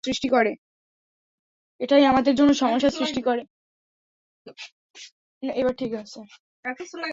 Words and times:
এটাই 1.79 2.05
আমাদের 2.05 2.33
জন্য 2.35 2.53
সমস্যা 2.53 2.89
সৃষ্টি 2.89 3.21
করে। 6.93 7.03